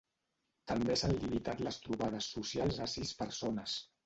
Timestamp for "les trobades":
1.67-2.31